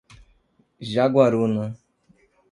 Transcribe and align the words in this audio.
Jaguaruna 0.91 1.65